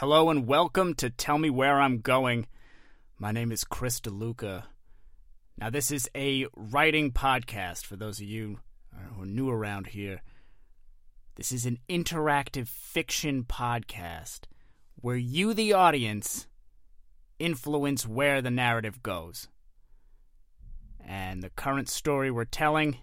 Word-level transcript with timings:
Hello 0.00 0.28
and 0.28 0.46
welcome 0.46 0.92
to 0.96 1.08
Tell 1.08 1.38
Me 1.38 1.48
Where 1.48 1.80
I'm 1.80 2.00
Going. 2.00 2.48
My 3.18 3.32
name 3.32 3.50
is 3.50 3.64
Chris 3.64 3.98
DeLuca. 3.98 4.64
Now, 5.56 5.70
this 5.70 5.90
is 5.90 6.06
a 6.14 6.44
writing 6.54 7.12
podcast 7.12 7.86
for 7.86 7.96
those 7.96 8.20
of 8.20 8.26
you 8.26 8.58
uh, 8.94 9.14
who 9.14 9.22
are 9.22 9.26
new 9.26 9.48
around 9.48 9.86
here. 9.86 10.20
This 11.36 11.50
is 11.50 11.64
an 11.64 11.78
interactive 11.88 12.68
fiction 12.68 13.44
podcast 13.44 14.40
where 14.96 15.16
you, 15.16 15.54
the 15.54 15.72
audience, 15.72 16.46
influence 17.38 18.06
where 18.06 18.42
the 18.42 18.50
narrative 18.50 19.02
goes. 19.02 19.48
And 21.00 21.42
the 21.42 21.48
current 21.48 21.88
story 21.88 22.30
we're 22.30 22.44
telling 22.44 22.98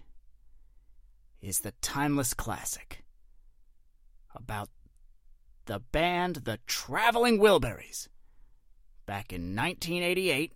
is 1.42 1.58
the 1.58 1.74
timeless 1.82 2.34
classic 2.34 3.02
about 4.32 4.68
the 5.66 5.80
band 5.80 6.36
The 6.44 6.58
Traveling 6.66 7.38
Wilburys 7.38 8.08
back 9.06 9.32
in 9.32 9.54
1988 9.54 10.52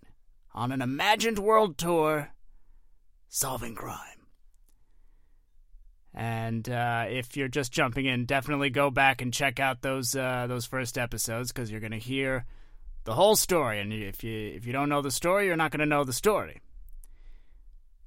on 0.55 0.73
an 0.73 0.83
imagined 0.83 1.39
world 1.39 1.79
tour 1.79 2.31
solving 3.29 3.75
crime. 3.75 3.99
And 6.15 6.69
uh, 6.69 7.05
if 7.09 7.37
you're 7.37 7.49
just 7.49 7.71
jumping 7.71 8.07
in, 8.07 8.25
definitely 8.25 8.71
go 8.71 8.91
back 8.91 9.23
and 9.23 9.33
check 9.33 9.61
out 9.61 9.83
those 9.83 10.17
uh, 10.17 10.47
those 10.49 10.67
first 10.67 10.99
episodes 10.99 11.53
because 11.53 11.71
you're 11.71 11.81
going 11.81 11.93
to 11.93 11.99
hear 11.99 12.45
the 13.05 13.15
whole 13.15 13.37
story. 13.37 13.79
And 13.81 13.93
if 13.93 14.25
you 14.25 14.53
if 14.55 14.67
you 14.67 14.73
don't 14.73 14.89
know 14.89 15.03
the 15.03 15.11
story, 15.11 15.47
you're 15.47 15.57
not 15.57 15.71
going 15.71 15.81
to 15.81 15.87
know 15.87 16.05
the 16.05 16.13
story. 16.13 16.61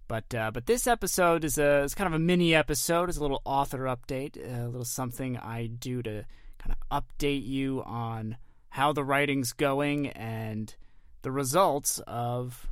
But 0.08 0.36
uh, 0.36 0.52
but 0.52 0.66
this 0.66 0.88
episode 0.88 1.46
is 1.46 1.58
a 1.58 1.84
is 1.84 1.96
kind 1.96 2.08
of 2.08 2.14
a 2.14 2.20
mini 2.20 2.54
episode. 2.54 3.08
It's 3.08 3.18
a 3.18 3.22
little 3.22 3.42
author 3.46 3.84
update, 3.84 4.36
a 4.36 4.68
little 4.68 4.84
something 4.84 5.38
I 5.38 5.68
do 5.68 6.02
to 6.02 6.26
kind 6.62 6.76
of 6.80 7.04
update 7.04 7.46
you 7.46 7.84
on 7.86 8.38
how 8.70 8.94
the 8.94 9.04
writing's 9.04 9.54
going 9.54 10.08
and 10.08 10.76
the 11.24 11.32
results 11.32 12.00
of 12.08 12.68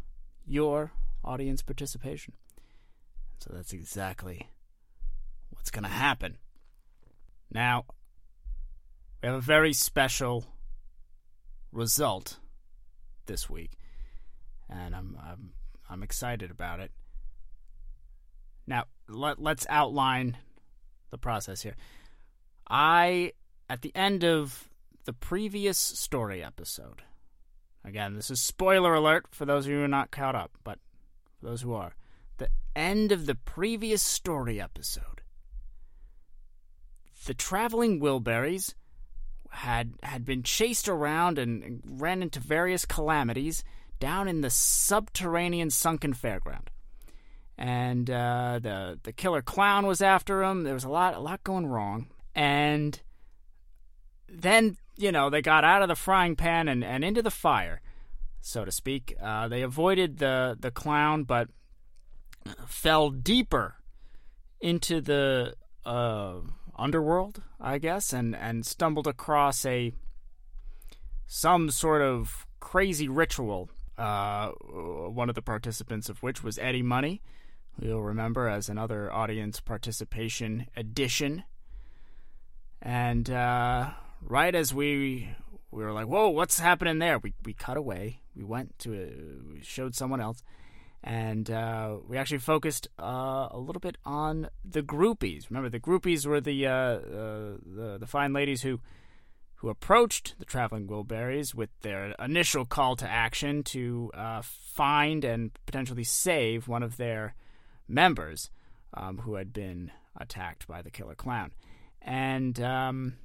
your 0.46 0.92
audience 1.24 1.62
participation. 1.62 2.34
So 3.40 3.52
that's 3.54 3.74
exactly 3.74 4.50
what's 5.50 5.72
going 5.72 5.84
to 5.84 5.90
happen. 5.90 6.38
Now, 7.52 7.86
we 9.22 9.28
have 9.28 9.36
a 9.36 9.42
very 9.42 9.74
special 9.74 10.46
result 11.72 12.38
this 13.26 13.50
week, 13.50 13.72
and 14.70 14.96
I'm 14.96 15.18
I'm 15.22 15.52
I'm 15.90 16.04
excited 16.04 16.52
about 16.52 16.80
it. 16.80 16.92
Now, 18.68 18.86
let, 19.08 19.40
let's 19.40 19.66
outline 19.70 20.38
the 21.10 21.18
process 21.18 21.62
here. 21.62 21.76
I 22.70 23.34
at 23.70 23.82
the 23.82 23.96
end 23.96 24.24
of 24.24 24.70
the 25.06 25.14
previous 25.14 25.78
story 25.78 26.44
episode. 26.44 27.04
Again, 27.86 28.16
this 28.16 28.30
is 28.30 28.42
spoiler 28.42 28.94
alert 28.94 29.28
for 29.32 29.46
those 29.46 29.66
of 29.66 29.72
you 29.72 29.78
who 29.78 29.84
are 29.84 29.88
not 29.88 30.12
caught 30.12 30.36
up, 30.36 30.52
but 30.64 30.80
for 31.40 31.46
those 31.48 31.62
who 31.62 31.74
are. 31.74 31.96
The 32.38 32.50
end 32.76 33.12
of 33.12 33.26
the 33.26 33.36
previous 33.36 34.02
story 34.02 34.60
episode. 34.60 35.22
The 37.26 37.34
traveling 37.34 38.00
Wilburys 38.00 38.74
had 39.52 39.94
had 40.04 40.26
been 40.26 40.44
chased 40.44 40.88
around 40.88 41.40
and 41.40 41.82
ran 41.86 42.22
into 42.22 42.40
various 42.40 42.86
calamities 42.86 43.64
down 44.00 44.28
in 44.28 44.42
the 44.42 44.50
subterranean 44.50 45.70
sunken 45.70 46.14
fairground. 46.14 46.68
And 47.58 48.10
uh, 48.10 48.60
the 48.62 49.00
the 49.04 49.12
killer 49.12 49.42
clown 49.42 49.86
was 49.86 50.02
after 50.02 50.44
him. 50.44 50.64
There 50.64 50.74
was 50.74 50.86
a 50.86 50.90
lot 50.90 51.16
a 51.16 51.20
lot 51.20 51.44
going 51.44 51.68
wrong. 51.68 52.08
And 52.36 53.02
then 54.32 54.78
you 54.98 55.12
know 55.12 55.30
they 55.30 55.42
got 55.42 55.64
out 55.64 55.82
of 55.82 55.88
the 55.88 55.96
frying 55.96 56.36
pan 56.36 56.68
and, 56.68 56.84
and 56.84 57.04
into 57.04 57.22
the 57.22 57.32
fire, 57.32 57.82
so 58.42 58.66
to 58.66 58.72
speak. 58.72 59.16
Uh, 59.22 59.48
they 59.48 59.62
avoided 59.62 60.18
the 60.18 60.58
the 60.60 60.72
clown, 60.72 61.24
but 61.24 61.50
fell 62.68 63.10
deeper 63.10 63.76
into 64.62 65.02
the 65.02 65.56
uh, 65.86 66.36
underworld, 66.76 67.42
I 67.60 67.78
guess, 67.78 68.14
and 68.14 68.36
and 68.36 68.66
stumbled 68.66 69.08
across 69.08 69.66
a 69.66 69.94
some 71.28 71.70
sort 71.70 72.02
of 72.02 72.46
crazy 72.60 73.08
ritual. 73.08 73.70
Uh, 73.98 74.52
one 74.52 75.28
of 75.28 75.36
the 75.36 75.42
participants 75.42 76.08
of 76.08 76.24
which 76.24 76.42
was 76.42 76.58
Eddie 76.58 76.82
Money, 76.82 77.22
who 77.78 77.88
you'll 77.88 78.02
remember 78.02 78.48
as 78.48 78.70
another 78.70 79.12
audience 79.12 79.60
participation 79.60 80.68
edition. 80.76 81.44
And 82.82 83.30
uh, 83.30 83.90
right 84.22 84.54
as 84.54 84.74
we 84.74 85.30
we 85.72 85.84
were 85.84 85.92
like, 85.92 86.08
"Whoa, 86.08 86.30
what's 86.30 86.60
happening 86.60 87.00
there?" 87.00 87.20
We 87.20 87.34
we 87.44 87.54
cut 87.54 87.78
away. 87.78 88.22
We 88.36 88.44
went 88.44 88.78
to 88.80 88.94
a, 88.94 89.54
we 89.54 89.62
showed 89.62 89.96
someone 89.96 90.22
else, 90.22 90.44
and 91.04 91.50
uh, 91.50 91.98
we 92.08 92.18
actually 92.18 92.40
focused 92.40 92.88
uh, 93.00 93.50
a 93.52 93.58
little 93.58 93.80
bit 93.80 93.98
on 94.06 94.50
the 94.64 94.82
groupies. 94.82 95.50
Remember, 95.50 95.70
the 95.70 95.80
groupies 95.80 96.26
were 96.26 96.42
the 96.42 96.68
uh, 96.68 96.72
uh 96.72 97.58
the 97.66 97.98
the 98.00 98.08
fine 98.08 98.34
ladies 98.34 98.62
who 98.64 98.80
who 99.56 99.70
approached 99.70 100.36
the 100.40 100.46
traveling 100.46 100.88
Wilburys 100.88 101.54
with 101.54 101.70
their 101.82 102.16
initial 102.18 102.66
call 102.66 102.96
to 102.96 103.10
action 103.10 103.62
to 103.62 104.10
uh, 104.14 104.42
find 104.42 105.26
and 105.26 105.52
potentially 105.66 106.06
save 106.06 106.68
one 106.70 106.82
of 106.82 106.96
their 106.96 107.36
members 107.86 108.50
um, 108.94 109.18
who 109.20 109.36
had 109.36 109.52
been 109.52 109.92
attacked 110.16 110.66
by 110.68 110.82
the 110.82 110.92
killer 110.92 111.16
clown, 111.16 111.52
and. 112.02 112.60
Um, 112.60 113.18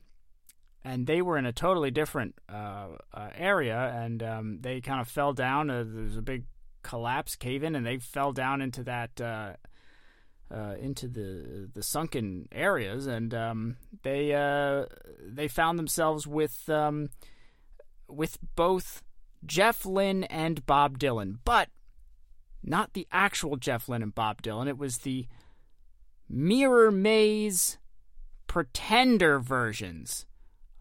and 0.84 1.06
they 1.06 1.22
were 1.22 1.38
in 1.38 1.46
a 1.46 1.52
totally 1.52 1.90
different 1.90 2.34
uh, 2.48 2.88
uh, 3.12 3.30
area, 3.34 3.90
and 3.96 4.22
um, 4.22 4.58
they 4.60 4.80
kind 4.80 5.00
of 5.00 5.08
fell 5.08 5.32
down. 5.32 5.70
Uh, 5.70 5.84
there 5.86 6.04
was 6.04 6.16
a 6.18 6.22
big 6.22 6.44
collapse, 6.82 7.36
cave 7.36 7.62
in, 7.62 7.74
and 7.74 7.86
they 7.86 7.96
fell 7.98 8.32
down 8.32 8.60
into 8.60 8.84
that 8.84 9.18
uh, 9.20 9.54
uh, 10.54 10.74
into 10.78 11.08
the 11.08 11.70
the 11.72 11.82
sunken 11.82 12.48
areas, 12.52 13.06
and 13.06 13.34
um, 13.34 13.76
they 14.02 14.34
uh, 14.34 14.84
they 15.26 15.48
found 15.48 15.78
themselves 15.78 16.26
with 16.26 16.68
um, 16.68 17.08
with 18.06 18.36
both 18.54 19.02
Jeff 19.46 19.86
Lynne 19.86 20.24
and 20.24 20.66
Bob 20.66 20.98
Dylan, 20.98 21.38
but 21.46 21.70
not 22.62 22.92
the 22.92 23.08
actual 23.10 23.56
Jeff 23.56 23.88
Lynne 23.88 24.02
and 24.02 24.14
Bob 24.14 24.42
Dylan. 24.42 24.68
It 24.68 24.78
was 24.78 24.98
the 24.98 25.26
Mirror 26.28 26.90
Maze 26.92 27.78
Pretender 28.46 29.40
versions 29.40 30.26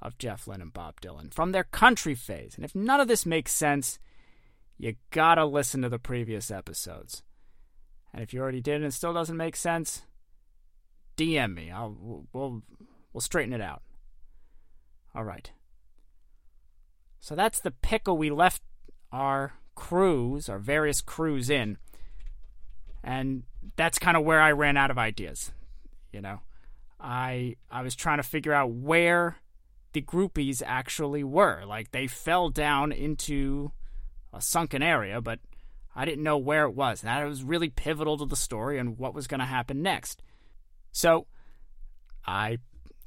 of 0.03 0.17
Jeff 0.17 0.47
Lynne 0.47 0.61
and 0.61 0.73
Bob 0.73 1.01
Dylan 1.01 1.33
from 1.33 1.53
their 1.53 1.63
country 1.63 2.13
phase. 2.13 2.53
And 2.55 2.65
if 2.65 2.75
none 2.75 2.99
of 2.99 3.07
this 3.07 3.25
makes 3.25 3.53
sense, 3.53 3.97
you 4.77 4.95
gotta 5.09 5.45
listen 5.45 5.81
to 5.81 5.89
the 5.89 5.97
previous 5.97 6.51
episodes. 6.51 7.23
And 8.13 8.21
if 8.21 8.33
you 8.33 8.41
already 8.41 8.61
did 8.61 8.75
and 8.75 8.85
it 8.85 8.93
still 8.93 9.13
doesn't 9.13 9.37
make 9.37 9.55
sense, 9.55 10.03
DM 11.17 11.55
me. 11.55 11.71
I'll 11.71 12.25
we'll 12.33 12.61
we'll 13.13 13.21
straighten 13.21 13.53
it 13.53 13.61
out. 13.61 13.81
All 15.15 15.23
right. 15.23 15.51
So 17.19 17.35
that's 17.35 17.61
the 17.61 17.71
pickle 17.71 18.17
we 18.17 18.29
left 18.29 18.61
our 19.11 19.53
crews, 19.75 20.49
our 20.49 20.59
various 20.59 20.99
crews 20.99 21.49
in. 21.49 21.77
And 23.03 23.43
that's 23.77 23.99
kind 23.99 24.17
of 24.17 24.23
where 24.23 24.41
I 24.41 24.51
ran 24.51 24.75
out 24.75 24.91
of 24.91 24.97
ideas. 24.97 25.51
You 26.11 26.21
know, 26.21 26.41
I 26.99 27.55
I 27.71 27.81
was 27.81 27.95
trying 27.95 28.17
to 28.17 28.23
figure 28.23 28.53
out 28.53 28.71
where 28.71 29.37
the 29.93 30.01
groupies 30.01 30.61
actually 30.65 31.23
were. 31.23 31.63
Like 31.65 31.91
they 31.91 32.07
fell 32.07 32.49
down 32.49 32.91
into 32.91 33.71
a 34.33 34.41
sunken 34.41 34.83
area, 34.83 35.21
but 35.21 35.39
I 35.95 36.05
didn't 36.05 36.23
know 36.23 36.37
where 36.37 36.65
it 36.65 36.75
was. 36.75 37.01
That 37.01 37.23
was 37.25 37.43
really 37.43 37.69
pivotal 37.69 38.17
to 38.17 38.25
the 38.25 38.35
story 38.35 38.79
and 38.79 38.97
what 38.97 39.13
was 39.13 39.27
going 39.27 39.39
to 39.39 39.45
happen 39.45 39.81
next. 39.81 40.21
So 40.91 41.27
I 42.25 42.57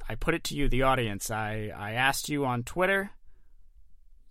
I 0.08 0.14
put 0.14 0.34
it 0.34 0.44
to 0.44 0.54
you, 0.54 0.69
the 0.69 0.82
audience. 0.82 1.30
I, 1.30 1.72
I 1.76 1.92
asked 1.92 2.28
you 2.28 2.44
on 2.44 2.62
Twitter, 2.62 3.10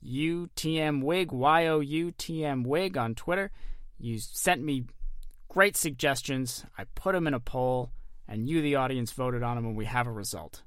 UTMWig, 0.05 1.31
Y 1.31 1.67
O 1.67 1.79
U 1.81 2.11
T 2.11 2.45
M 2.45 2.63
Wig 2.63 2.97
on 2.97 3.13
Twitter. 3.13 3.51
You 3.97 4.19
sent 4.19 4.63
me 4.63 4.85
great 5.49 5.75
suggestions. 5.75 6.65
I 6.77 6.85
put 6.95 7.13
them 7.13 7.27
in 7.27 7.33
a 7.33 7.39
poll, 7.39 7.91
and 8.27 8.47
you, 8.47 8.61
the 8.61 8.75
audience, 8.75 9.11
voted 9.11 9.43
on 9.43 9.55
them, 9.55 9.65
and 9.65 9.75
we 9.75 9.85
have 9.85 10.07
a 10.07 10.11
result. 10.11 10.63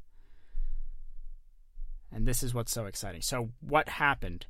And 2.13 2.27
this 2.27 2.43
is 2.43 2.55
what's 2.55 2.73
so 2.73 2.87
exciting. 2.87 3.23
So, 3.23 3.51
what 3.61 3.89
happened? 3.89 4.47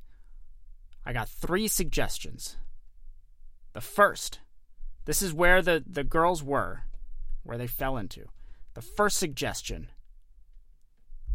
I 1.05 1.13
got 1.13 1.29
three 1.29 1.67
suggestions. 1.67 2.57
The 3.73 3.81
first, 3.81 4.39
this 5.05 5.21
is 5.21 5.33
where 5.33 5.61
the, 5.61 5.83
the 5.85 6.03
girls 6.03 6.43
were, 6.43 6.83
where 7.43 7.57
they 7.57 7.67
fell 7.67 7.97
into. 7.97 8.25
The 8.73 8.81
first 8.81 9.17
suggestion 9.17 9.89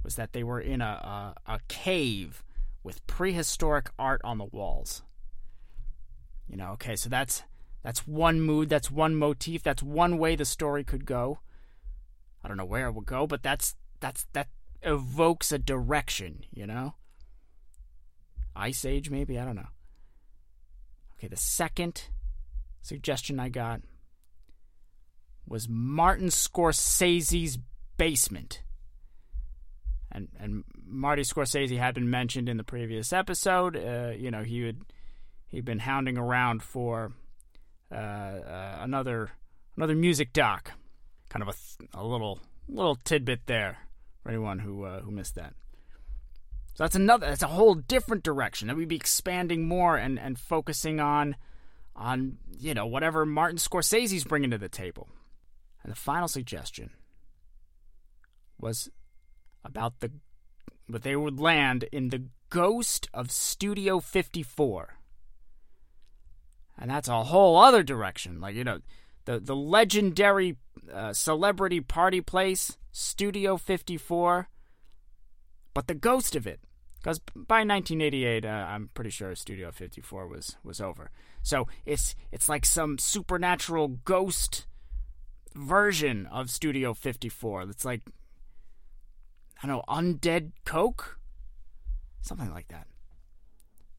was 0.02 0.16
that 0.16 0.32
they 0.32 0.44
were 0.44 0.60
in 0.60 0.80
a, 0.80 1.34
a, 1.46 1.54
a 1.54 1.60
cave 1.68 2.44
with 2.82 3.06
prehistoric 3.06 3.90
art 3.98 4.20
on 4.24 4.38
the 4.38 4.44
walls. 4.44 5.02
You 6.48 6.56
know, 6.56 6.72
okay, 6.72 6.94
so 6.96 7.08
that's 7.08 7.42
that's 7.82 8.06
one 8.06 8.40
mood, 8.40 8.68
that's 8.68 8.90
one 8.90 9.16
motif, 9.16 9.62
that's 9.62 9.82
one 9.82 10.18
way 10.18 10.36
the 10.36 10.44
story 10.44 10.84
could 10.84 11.06
go. 11.06 11.40
I 12.42 12.48
don't 12.48 12.56
know 12.56 12.64
where 12.64 12.86
it 12.86 12.92
would 12.92 13.06
go, 13.06 13.26
but 13.26 13.42
that's 13.42 13.74
that's 14.00 14.26
that 14.34 14.48
evokes 14.84 15.52
a 15.52 15.58
direction, 15.58 16.44
you 16.52 16.66
know? 16.66 16.94
Ice 18.56 18.84
Age, 18.84 19.10
maybe? 19.10 19.38
I 19.38 19.44
don't 19.44 19.56
know. 19.56 19.68
Okay, 21.18 21.28
the 21.28 21.36
second 21.36 22.08
suggestion 22.82 23.40
I 23.40 23.48
got 23.48 23.80
was 25.46 25.68
Martin 25.68 26.28
Scorsese's 26.28 27.58
basement. 27.96 28.62
And 30.12 30.28
and 30.38 30.64
Marty 30.86 31.22
Scorsese 31.22 31.76
had 31.76 31.94
been 31.94 32.08
mentioned 32.08 32.48
in 32.48 32.56
the 32.56 32.64
previous 32.64 33.12
episode. 33.12 33.76
Uh, 33.76 34.12
you 34.16 34.30
know, 34.30 34.44
he 34.44 34.62
would 34.62 34.82
he'd 35.48 35.64
been 35.64 35.80
hounding 35.80 36.16
around 36.16 36.62
for 36.62 37.12
uh, 37.90 37.94
uh, 37.94 38.78
another 38.80 39.32
another 39.76 39.96
music 39.96 40.32
doc. 40.32 40.70
Kind 41.30 41.42
of 41.42 41.48
a, 41.48 41.52
th- 41.52 41.90
a 41.94 42.04
little 42.04 42.38
little 42.68 42.94
tidbit 42.94 43.46
there 43.46 43.78
for 44.24 44.30
anyone 44.30 44.58
who 44.58 44.84
uh, 44.84 45.00
who 45.02 45.12
missed 45.12 45.36
that. 45.36 45.54
So 46.74 46.82
that's 46.82 46.96
another. 46.96 47.28
That's 47.28 47.42
a 47.42 47.48
whole 47.48 47.74
different 47.74 48.24
direction 48.24 48.66
that 48.66 48.76
we'd 48.76 48.88
be 48.88 48.96
expanding 48.96 49.68
more 49.68 49.96
and 49.96 50.18
and 50.18 50.38
focusing 50.38 50.98
on 50.98 51.36
on 51.94 52.38
you 52.58 52.74
know 52.74 52.86
whatever 52.86 53.24
Martin 53.24 53.58
Scorsese's 53.58 54.24
bringing 54.24 54.50
to 54.50 54.58
the 54.58 54.68
table. 54.68 55.08
And 55.84 55.92
the 55.92 55.96
final 55.96 56.26
suggestion 56.26 56.90
was 58.58 58.90
about 59.64 60.00
the 60.00 60.10
but 60.88 61.02
they 61.02 61.16
would 61.16 61.38
land 61.38 61.84
in 61.92 62.08
the 62.08 62.24
ghost 62.50 63.08
of 63.14 63.30
Studio 63.30 64.00
54. 64.00 64.98
And 66.78 66.90
that's 66.90 67.08
a 67.08 67.24
whole 67.24 67.56
other 67.56 67.82
direction. 67.82 68.40
Like, 68.40 68.54
you 68.54 68.64
know, 68.64 68.80
the, 69.24 69.40
the 69.40 69.56
legendary 69.56 70.56
uh, 70.92 71.12
celebrity 71.12 71.80
party 71.80 72.20
place, 72.20 72.76
Studio 72.92 73.56
54, 73.56 74.48
but 75.72 75.86
the 75.86 75.94
ghost 75.94 76.36
of 76.36 76.46
it. 76.46 76.60
Because 76.98 77.18
by 77.34 77.64
1988, 77.64 78.44
uh, 78.46 78.48
I'm 78.48 78.88
pretty 78.94 79.10
sure 79.10 79.34
Studio 79.34 79.70
54 79.70 80.26
was, 80.26 80.56
was 80.64 80.80
over. 80.80 81.10
So 81.42 81.68
it's 81.84 82.14
it's 82.32 82.48
like 82.48 82.64
some 82.64 82.96
supernatural 82.96 83.88
ghost 83.88 84.66
version 85.54 86.26
of 86.26 86.48
Studio 86.48 86.94
54. 86.94 87.62
It's 87.64 87.84
like 87.84 88.00
I 89.62 89.66
don't 89.66 89.76
know, 89.76 89.84
undead 89.86 90.52
coke, 90.64 91.18
something 92.22 92.50
like 92.50 92.68
that. 92.68 92.86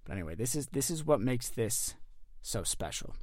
But 0.06 0.14
anyway, 0.14 0.34
this 0.34 0.56
is 0.56 0.68
this 0.68 0.90
is 0.90 1.06
what 1.06 1.22
makes 1.22 1.50
this 1.50 1.94
so 2.42 2.64
special. 2.64 3.16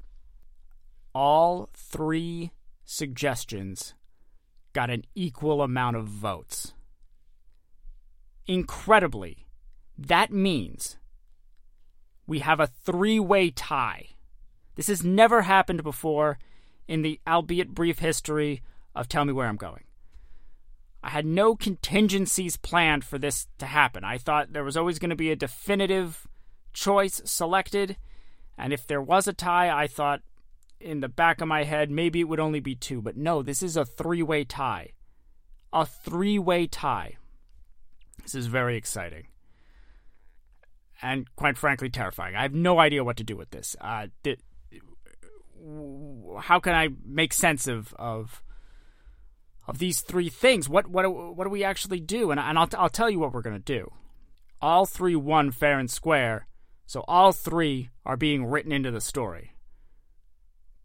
All 1.15 1.69
three 1.75 2.53
suggestions 2.85 3.95
got 4.73 4.91
an 4.91 5.05
equal 5.15 5.63
amount 5.63 5.97
of 5.97 6.07
votes. 6.07 6.75
Incredibly, 8.47 9.47
that 9.99 10.33
means 10.33 10.97
we 12.27 12.41
have 12.41 12.61
a 12.61 12.67
three 12.67 13.21
way 13.21 13.51
tie. 13.51 14.11
This 14.75 14.87
has 14.87 15.05
never 15.05 15.43
happened 15.43 15.83
before 15.83 16.39
in 16.89 17.03
the 17.03 17.21
albeit 17.27 17.75
brief 17.75 17.99
history 17.99 18.63
of 18.95 19.09
Tell 19.09 19.25
Me 19.25 19.33
Where 19.33 19.49
I'm 19.49 19.57
Going. 19.57 19.85
I 21.03 21.11
had 21.11 21.27
no 21.27 21.57
contingencies 21.57 22.57
planned 22.57 23.05
for 23.05 23.19
this 23.19 23.49
to 23.59 23.67
happen. 23.67 24.05
I 24.05 24.19
thought 24.19 24.53
there 24.53 24.65
was 24.65 24.77
always 24.77 24.99
going 24.99 25.11
to 25.11 25.17
be 25.17 25.31
a 25.31 25.37
definitive 25.37 26.29
choice 26.73 27.21
selected, 27.25 27.97
and 28.57 28.73
if 28.73 28.87
there 28.87 29.03
was 29.03 29.27
a 29.27 29.33
tie, 29.33 29.69
I 29.69 29.89
thought 29.89 30.23
in 30.83 31.01
the 31.01 31.09
back 31.09 31.41
of 31.41 31.49
my 31.49 31.65
head 31.65 31.91
maybe 31.91 32.21
it 32.21 32.29
would 32.29 32.41
only 32.41 32.61
be 32.61 32.75
two. 32.75 33.01
But 33.01 33.17
no, 33.17 33.43
this 33.43 33.63
is 33.63 33.77
a 33.77 33.85
three 33.85 34.23
way 34.23 34.45
tie. 34.45 34.91
A 35.73 35.87
three 35.87 36.39
way 36.39 36.67
tie. 36.67 37.17
This 38.23 38.35
is 38.35 38.47
very 38.47 38.77
exciting. 38.77 39.29
And 41.01 41.35
quite 41.35 41.59
frankly, 41.59 41.91
terrifying. 41.91 42.37
I 42.37 42.43
have 42.43 42.55
no 42.55 42.79
idea 42.79 43.03
what 43.03 43.17
to 43.17 43.25
do 43.25 43.37
with 43.37 43.51
this. 43.51 43.75
Uh, 43.81 44.07
th- 44.23 44.39
how 46.41 46.61
can 46.61 46.75
I 46.75 46.89
make 47.05 47.33
sense 47.33 47.67
of, 47.67 47.95
of 47.95 48.43
of 49.67 49.79
these 49.79 50.01
three 50.01 50.29
things. 50.29 50.69
What 50.69 50.89
what 50.89 51.09
what 51.09 51.45
do 51.45 51.51
we 51.51 51.65
actually 51.65 52.01
do? 52.01 52.31
And, 52.31 52.41
and 52.41 52.59
I'll 52.59 52.69
I'll 52.77 52.89
tell 52.89 53.11
you 53.11 53.19
what 53.19 53.33
we're 53.33 53.43
gonna 53.43 53.59
do. 53.59 53.91
All 54.61 54.87
three 54.87 55.17
won 55.17 55.51
fair 55.51 55.79
and 55.79 55.91
square, 55.91 56.47
so 56.87 57.05
all 57.09 57.33
three 57.33 57.91
are 58.05 58.17
being 58.17 58.45
written 58.45 58.73
into 58.73 58.91
the 58.91 59.01
story. 59.01 59.52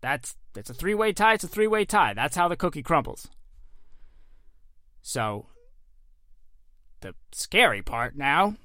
That's 0.07 0.37
that's 0.53 0.69
a 0.69 0.73
three 0.73 0.93
way 0.93 1.11
tie. 1.11 1.33
It's 1.33 1.43
a 1.43 1.49
three 1.49 1.67
way 1.67 1.83
tie. 1.83 2.13
That's 2.13 2.37
how 2.37 2.47
the 2.47 2.55
cookie 2.55 2.81
crumbles. 2.81 3.27
So 5.01 5.47
the 7.01 7.13
scary 7.33 7.81
part 7.81 8.15
now, 8.15 8.55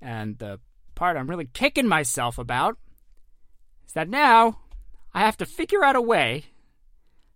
and 0.00 0.38
the 0.38 0.60
part 0.94 1.16
I'm 1.16 1.28
really 1.28 1.48
kicking 1.52 1.88
myself 1.88 2.38
about, 2.38 2.78
is 3.84 3.94
that 3.94 4.08
now 4.08 4.60
I 5.12 5.22
have 5.22 5.36
to 5.38 5.44
figure 5.44 5.82
out 5.82 5.96
a 5.96 6.00
way 6.00 6.44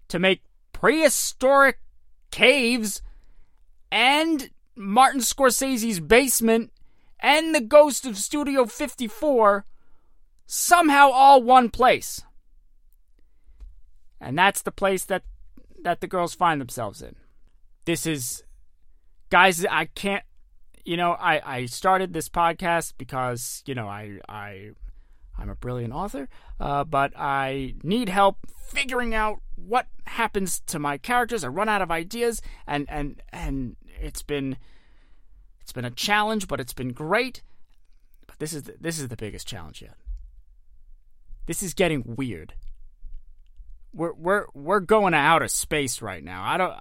to 0.07 0.21
make 0.21 0.45
prehistoric 0.73 1.81
caves 2.31 3.03
and 3.91 4.49
Martin 4.77 5.23
Scorsese's 5.23 5.99
basement 5.99 6.71
and 7.19 7.53
the 7.53 7.61
ghost 7.61 8.07
of 8.07 8.17
Studio 8.17 8.65
54 8.65 9.65
somehow 10.47 11.11
all 11.11 11.43
one 11.43 11.69
place. 11.69 12.23
And 14.21 14.39
that's 14.39 14.63
the 14.63 14.73
place 14.73 15.05
that 15.07 15.23
that 15.83 16.01
the 16.01 16.09
girls 16.09 16.35
find 16.35 16.61
themselves 16.61 17.03
in. 17.03 17.15
This 17.85 18.07
is 18.07 18.43
guys 19.31 19.65
I 19.65 19.87
can't 19.87 20.25
you 20.89 20.97
know, 20.97 21.13
I, 21.13 21.59
I 21.59 21.67
started 21.67 22.15
this 22.15 22.31
podcast 22.31 22.95
because, 22.97 23.63
you 23.67 23.75
know, 23.75 23.87
I 23.87 24.21
I 24.27 24.71
I'm 25.39 25.51
a 25.51 25.55
brilliant 25.55 25.93
author, 25.93 26.31
uh, 26.59 26.85
but 26.85 27.13
I 27.15 27.75
need 27.83 28.09
help 28.09 28.39
figuring 28.59 29.15
out 29.15 29.41
what 29.55 29.87
happens 30.07 30.61
to 30.61 30.79
my 30.79 30.97
characters. 30.97 31.45
I 31.45 31.49
run 31.49 31.69
out 31.69 31.83
of 31.83 31.91
ideas, 31.91 32.41
and 32.67 32.87
and 32.89 33.23
and 33.35 33.77
it's 34.01 34.23
been 34.23 34.57
it's 35.61 35.73
been 35.73 35.85
a 35.85 35.91
challenge, 35.91 36.49
but 36.49 36.59
it's 36.59 36.73
been 36.73 36.95
great. 36.95 37.43
But 38.27 38.39
this 38.39 38.55
is 38.55 38.63
the, 38.63 38.75
this 38.81 38.99
is 38.99 39.09
the 39.09 39.17
biggest 39.17 39.47
challenge 39.47 39.83
yet. 39.83 39.95
This 41.45 41.63
is 41.63 41.75
getting 41.75 42.17
weird. 42.17 42.55
We're 43.93 44.13
we're 44.13 44.47
we're 44.55 44.81
going 44.81 45.13
to 45.13 45.19
outer 45.19 45.49
space 45.49 46.03
right 46.03 46.23
now. 46.23 46.43
I 46.45 46.57
don't. 46.57 46.75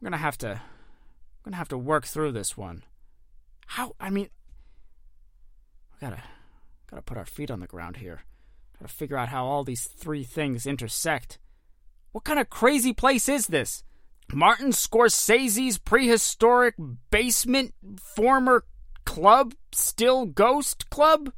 We're 0.00 0.06
gonna 0.06 0.16
have 0.18 0.38
to. 0.38 0.48
We're 0.48 1.50
gonna 1.50 1.56
have 1.56 1.68
to 1.68 1.78
work 1.78 2.06
through 2.06 2.32
this 2.32 2.56
one. 2.56 2.82
How? 3.66 3.94
I 4.00 4.10
mean, 4.10 4.28
we 5.92 6.06
gotta 6.06 6.22
gotta 6.90 7.02
put 7.02 7.16
our 7.16 7.24
feet 7.24 7.50
on 7.50 7.60
the 7.60 7.66
ground 7.66 7.96
here. 7.98 8.22
Gotta 8.78 8.92
figure 8.92 9.16
out 9.16 9.28
how 9.28 9.44
all 9.44 9.64
these 9.64 9.84
three 9.84 10.24
things 10.24 10.66
intersect. 10.66 11.38
What 12.10 12.24
kind 12.24 12.38
of 12.38 12.50
crazy 12.50 12.92
place 12.92 13.28
is 13.28 13.46
this? 13.46 13.84
Martin 14.32 14.70
Scorsese's 14.70 15.78
prehistoric 15.78 16.74
basement 17.10 17.74
former 18.00 18.64
club 19.04 19.54
still 19.72 20.26
ghost 20.26 20.90
club 20.90 21.32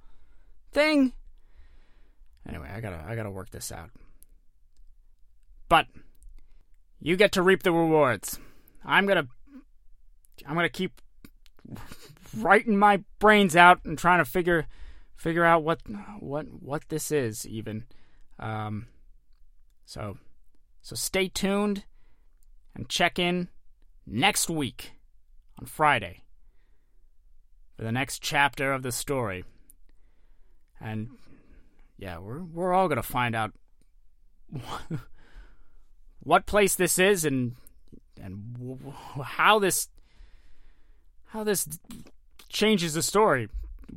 thing? 0.72 1.12
Anyway, 2.48 2.70
I 2.72 2.80
gotta 2.80 3.04
I 3.06 3.14
gotta 3.14 3.30
work 3.30 3.50
this 3.50 3.70
out. 3.70 3.90
But 5.74 5.88
you 7.00 7.16
get 7.16 7.32
to 7.32 7.42
reap 7.42 7.64
the 7.64 7.72
rewards. 7.72 8.38
I'm 8.84 9.06
gonna 9.06 9.26
I'm 10.46 10.54
gonna 10.54 10.68
keep 10.68 11.02
writing 12.36 12.78
my 12.78 13.02
brains 13.18 13.56
out 13.56 13.80
and 13.84 13.98
trying 13.98 14.20
to 14.20 14.24
figure 14.24 14.68
figure 15.16 15.44
out 15.44 15.64
what 15.64 15.80
what 16.20 16.46
what 16.62 16.88
this 16.90 17.10
is 17.10 17.44
even. 17.44 17.86
Um, 18.38 18.86
so 19.84 20.16
so 20.80 20.94
stay 20.94 21.26
tuned 21.26 21.82
and 22.76 22.88
check 22.88 23.18
in 23.18 23.48
next 24.06 24.48
week 24.48 24.92
on 25.58 25.66
Friday 25.66 26.22
for 27.76 27.82
the 27.82 27.90
next 27.90 28.22
chapter 28.22 28.72
of 28.72 28.84
the 28.84 28.92
story. 28.92 29.42
And 30.80 31.08
yeah, 31.98 32.18
we're 32.18 32.44
we're 32.44 32.72
all 32.72 32.86
gonna 32.86 33.02
find 33.02 33.34
out 33.34 33.50
what 36.24 36.46
place 36.46 36.74
this 36.74 36.98
is 36.98 37.24
and 37.24 37.54
and 38.20 38.78
how 39.22 39.58
this 39.58 39.88
how 41.26 41.44
this 41.44 41.68
changes 42.48 42.94
the 42.94 43.02
story 43.02 43.48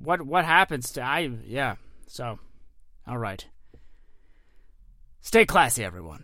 what 0.01 0.21
what 0.21 0.45
happens 0.45 0.91
to 0.93 1.01
I 1.01 1.31
yeah. 1.45 1.75
So, 2.07 2.39
all 3.05 3.17
right. 3.17 3.45
Stay 5.21 5.45
classy, 5.45 5.83
everyone. 5.83 6.23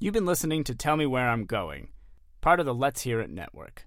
You've 0.00 0.14
been 0.14 0.26
listening 0.26 0.64
to 0.64 0.74
Tell 0.74 0.96
Me 0.96 1.06
Where 1.06 1.28
I'm 1.28 1.44
Going, 1.44 1.88
part 2.40 2.60
of 2.60 2.66
the 2.66 2.74
Let's 2.74 3.02
Hear 3.02 3.20
It 3.20 3.30
network. 3.30 3.86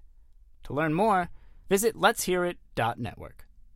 To 0.64 0.72
learn 0.72 0.94
more, 0.94 1.30
visit 1.68 1.96
letshearit.network. 1.96 3.46